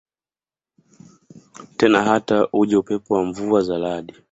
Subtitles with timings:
[1.77, 4.13] tena Hata uje upepo na mvua za radi